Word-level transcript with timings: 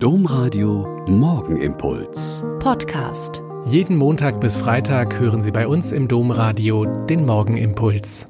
Domradio 0.00 1.04
Morgenimpuls. 1.08 2.44
Podcast. 2.60 3.42
Jeden 3.64 3.96
Montag 3.96 4.40
bis 4.40 4.56
Freitag 4.56 5.18
hören 5.18 5.42
Sie 5.42 5.50
bei 5.50 5.66
uns 5.66 5.90
im 5.90 6.06
Domradio 6.06 6.84
den 7.06 7.26
Morgenimpuls. 7.26 8.28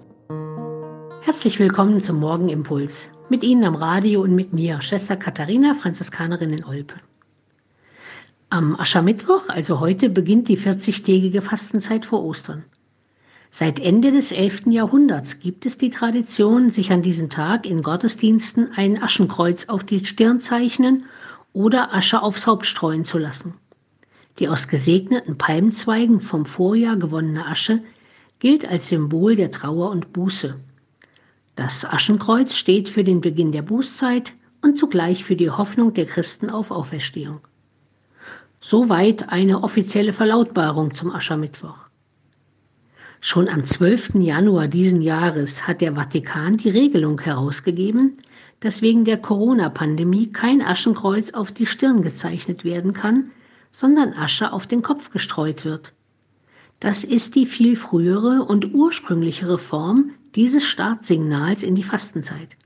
Herzlich 1.21 1.59
willkommen 1.59 2.01
zum 2.01 2.21
Morgenimpuls. 2.21 3.11
Mit 3.29 3.45
Ihnen 3.45 3.65
am 3.65 3.75
Radio 3.75 4.23
und 4.23 4.35
mit 4.35 4.55
mir, 4.55 4.81
Schwester 4.81 5.17
Katharina, 5.17 5.75
Franziskanerin 5.75 6.55
in 6.55 6.65
Olpe. 6.65 6.95
Am 8.49 8.75
Aschermittwoch, 8.81 9.51
also 9.51 9.79
heute, 9.79 10.09
beginnt 10.09 10.49
die 10.49 10.57
40-tägige 10.57 11.43
Fastenzeit 11.43 12.07
vor 12.07 12.25
Ostern. 12.25 12.65
Seit 13.51 13.79
Ende 13.79 14.11
des 14.11 14.33
11. 14.33 14.69
Jahrhunderts 14.69 15.39
gibt 15.39 15.67
es 15.67 15.77
die 15.77 15.91
Tradition, 15.91 16.71
sich 16.71 16.93
an 16.93 17.03
diesem 17.03 17.29
Tag 17.29 17.67
in 17.67 17.83
Gottesdiensten 17.83 18.73
ein 18.75 19.03
Aschenkreuz 19.03 19.69
auf 19.69 19.85
die 19.85 20.03
Stirn 20.07 20.41
zeichnen 20.41 21.05
oder 21.59 21.93
Asche 21.93 22.23
aufs 22.23 22.47
Haupt 22.47 22.67
streuen 22.67 23.05
zu 23.05 23.19
lassen. 23.19 23.55
Die 24.39 24.49
aus 24.49 24.69
gesegneten 24.69 25.39
Palmzweigen 25.39 26.21
vom 26.21 26.47
Vorjahr 26.47 26.97
gewonnene 26.97 27.47
Asche 27.47 27.83
gilt 28.39 28.65
als 28.65 28.87
Symbol 28.87 29.35
der 29.35 29.51
Trauer 29.51 29.91
und 29.91 30.13
Buße. 30.13 30.55
Das 31.57 31.85
Aschenkreuz 31.85 32.55
steht 32.55 32.89
für 32.89 33.03
den 33.03 33.21
Beginn 33.21 33.51
der 33.51 33.63
Bußzeit 33.63 34.35
und 34.63 34.79
zugleich 34.79 35.25
für 35.25 35.35
die 35.35 35.51
Hoffnung 35.51 35.95
der 35.95 36.07
Christen 36.07 36.49
auf 36.49 36.71
Auferstehung. 36.71 37.41
Soweit 38.61 39.29
eine 39.29 39.65
offizielle 39.65 40.13
Verlautbarung 40.13 40.95
zum 40.95 41.11
Aschermittwoch. 41.11 41.89
Schon 43.21 43.49
am 43.49 43.65
12. 43.65 44.15
Januar 44.15 44.69
diesen 44.69 45.03
Jahres 45.03 45.67
hat 45.67 45.81
der 45.81 45.97
Vatikan 45.97 46.57
die 46.57 46.71
Regelung 46.71 47.21
herausgegeben, 47.21 48.19
dass 48.61 48.83
wegen 48.83 49.05
der 49.05 49.19
Corona-Pandemie 49.19 50.33
kein 50.33 50.63
Aschenkreuz 50.63 51.33
auf 51.33 51.53
die 51.53 51.67
Stirn 51.67 52.03
gezeichnet 52.03 52.65
werden 52.65 52.93
kann, 52.93 53.31
sondern 53.71 54.15
Asche 54.15 54.53
auf 54.53 54.67
den 54.67 54.83
Kopf 54.83 55.11
gestreut 55.11 55.65
wird. 55.65 55.93
Das 56.81 57.05
ist 57.05 57.35
die 57.35 57.47
viel 57.47 57.77
frühere 57.77 58.45
und 58.45 58.75
ursprünglichere 58.75 59.59
Form 59.59 60.11
dieses 60.35 60.65
Startsignals 60.65 61.63
in 61.63 61.75
die 61.75 61.83
Fastenzeit. 61.83 62.57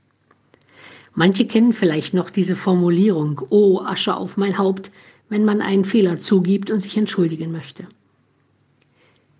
Manche 1.15 1.45
kennen 1.45 1.73
vielleicht 1.73 2.13
noch 2.13 2.29
diese 2.29 2.55
Formulierung, 2.55 3.41
oh 3.49 3.81
Asche 3.81 4.15
auf 4.15 4.37
mein 4.37 4.57
Haupt, 4.57 4.91
wenn 5.29 5.45
man 5.45 5.61
einen 5.61 5.85
Fehler 5.85 6.19
zugibt 6.19 6.71
und 6.71 6.79
sich 6.79 6.97
entschuldigen 6.97 7.51
möchte. 7.51 7.87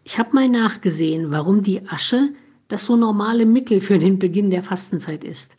Ich 0.04 0.20
habe 0.20 0.34
mal 0.34 0.50
nachgesehen, 0.50 1.32
warum 1.32 1.64
die 1.64 1.88
Asche 1.88 2.30
das 2.68 2.86
so 2.86 2.96
normale 2.96 3.46
Mittel 3.46 3.82
für 3.82 4.00
den 4.00 4.20
Beginn 4.20 4.50
der 4.50 4.64
Fastenzeit 4.64 5.24
ist. 5.24 5.58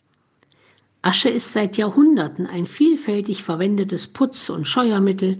Asche 1.05 1.29
ist 1.29 1.53
seit 1.53 1.77
Jahrhunderten 1.77 2.47
ein 2.47 2.65
vielfältig 2.65 3.43
verwendetes 3.43 4.07
Putz- 4.07 4.49
und 4.49 4.67
Scheuermittel. 4.67 5.39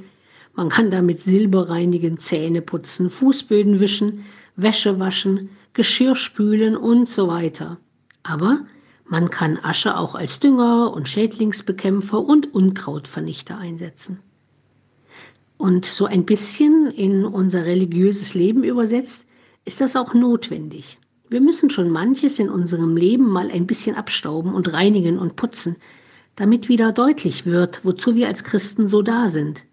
Man 0.54 0.70
kann 0.70 0.92
damit 0.92 1.24
Silber 1.24 1.70
reinigen, 1.70 2.20
Zähne 2.20 2.62
putzen, 2.62 3.10
Fußböden 3.10 3.80
wischen, 3.80 4.26
Wäsche 4.56 5.00
waschen, 5.00 5.50
Geschirr 5.74 6.14
spülen 6.14 6.78
und 6.78 7.10
so 7.10 7.28
weiter. 7.28 7.80
Aber 8.22 8.60
man 9.06 9.32
kann 9.32 9.58
Asche 9.58 9.98
auch 9.98 10.14
als 10.14 10.40
Dünger 10.40 10.94
und 10.94 11.10
Schädlingsbekämpfer 11.10 12.20
und 12.20 12.54
Unkrautvernichter 12.54 13.58
einsetzen. 13.58 14.20
Und 15.58 15.86
so 15.86 16.06
ein 16.06 16.28
bisschen 16.28 16.92
in 16.92 17.26
unser 17.26 17.66
religiöses 17.66 18.36
Leben 18.36 18.64
übersetzt, 18.64 19.28
ist 19.66 19.82
das 19.82 19.96
auch 19.96 20.14
notwendig. 20.14 21.00
Wir 21.28 21.42
müssen 21.42 21.70
schon 21.70 21.90
manches 21.90 22.38
in 22.38 22.50
unserem 22.50 22.96
Leben 22.96 23.28
mal 23.28 23.50
ein 23.50 23.66
bisschen 23.66 23.96
abstauben 23.96 24.54
und 24.54 24.72
reinigen 24.74 25.18
und 25.18 25.36
putzen, 25.36 25.76
damit 26.36 26.70
wieder 26.70 26.92
deutlich 26.92 27.46
wird, 27.46 27.84
wozu 27.84 28.16
wir 28.16 28.28
als 28.28 28.44
Christen 28.44 28.88
so 28.88 29.02
da 29.02 29.28
sind. 29.28 29.64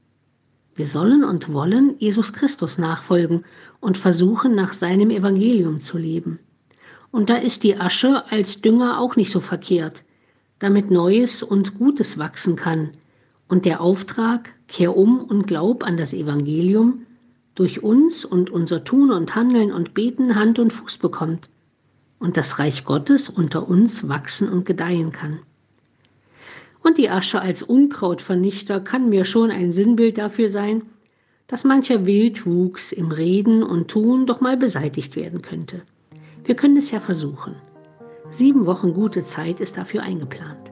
Wir 0.74 0.86
sollen 0.86 1.24
und 1.24 1.52
wollen 1.52 1.96
Jesus 1.98 2.32
Christus 2.32 2.78
nachfolgen 2.78 3.44
und 3.80 3.98
versuchen, 3.98 4.54
nach 4.54 4.72
seinem 4.72 5.10
Evangelium 5.10 5.82
zu 5.82 5.98
leben. 5.98 6.38
Und 7.10 7.28
da 7.28 7.36
ist 7.36 7.62
die 7.62 7.76
Asche 7.76 8.24
als 8.30 8.62
Dünger 8.62 8.98
auch 8.98 9.16
nicht 9.16 9.30
so 9.30 9.40
verkehrt, 9.40 10.04
damit 10.58 10.90
Neues 10.90 11.42
und 11.42 11.78
Gutes 11.78 12.16
wachsen 12.16 12.56
kann. 12.56 12.92
Und 13.48 13.66
der 13.66 13.82
Auftrag, 13.82 14.54
kehr 14.68 14.96
um 14.96 15.20
und 15.20 15.46
glaub 15.46 15.84
an 15.84 15.98
das 15.98 16.14
Evangelium, 16.14 17.04
durch 17.54 17.82
uns 17.82 18.24
und 18.24 18.50
unser 18.50 18.84
Tun 18.84 19.10
und 19.10 19.34
Handeln 19.34 19.72
und 19.72 19.94
Beten 19.94 20.34
Hand 20.34 20.58
und 20.58 20.72
Fuß 20.72 20.98
bekommt 20.98 21.48
und 22.18 22.36
das 22.36 22.58
Reich 22.58 22.84
Gottes 22.84 23.28
unter 23.28 23.68
uns 23.68 24.08
wachsen 24.08 24.48
und 24.48 24.64
gedeihen 24.64 25.12
kann. 25.12 25.40
Und 26.82 26.98
die 26.98 27.10
Asche 27.10 27.40
als 27.40 27.62
Unkrautvernichter 27.62 28.80
kann 28.80 29.08
mir 29.08 29.24
schon 29.24 29.50
ein 29.50 29.70
Sinnbild 29.70 30.18
dafür 30.18 30.48
sein, 30.48 30.82
dass 31.46 31.64
mancher 31.64 32.06
Wildwuchs 32.06 32.92
im 32.92 33.10
Reden 33.10 33.62
und 33.62 33.88
Tun 33.88 34.26
doch 34.26 34.40
mal 34.40 34.56
beseitigt 34.56 35.16
werden 35.16 35.42
könnte. 35.42 35.82
Wir 36.44 36.56
können 36.56 36.76
es 36.76 36.90
ja 36.90 36.98
versuchen. 36.98 37.54
Sieben 38.30 38.66
Wochen 38.66 38.94
gute 38.94 39.24
Zeit 39.24 39.60
ist 39.60 39.76
dafür 39.76 40.02
eingeplant. 40.02 40.71